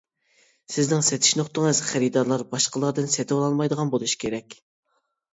[0.75, 4.57] سىزنىڭ سېتىش نۇقتىڭىز خېرىدارلار باشقىلاردىن سېتىۋالالمايدىغان بولۇشى كېرەك.